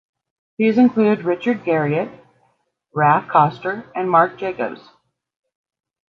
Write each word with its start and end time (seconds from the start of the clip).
These 0.57 0.79
included 0.79 1.25
Richard 1.25 1.59
Garriott, 1.63 2.11
Raph 2.95 3.29
Koster, 3.29 3.85
and 3.93 4.09
Mark 4.09 4.35
Jacobs. 4.39 4.81